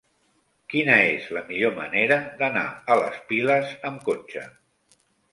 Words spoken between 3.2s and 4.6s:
Piles amb cotxe?